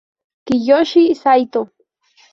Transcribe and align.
Kiyoshi 0.45 1.01
Saito 1.21 1.61